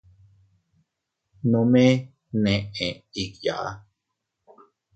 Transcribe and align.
Nome 1.51 1.85
neʼe 2.43 2.87
igyaa. 3.23 3.69